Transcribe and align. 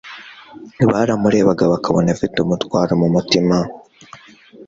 baramurebaga 0.91 1.63
bakabona 1.73 2.07
afite 2.15 2.35
umutwaro 2.39 2.93
mu 3.01 3.07
mutima; 3.15 3.55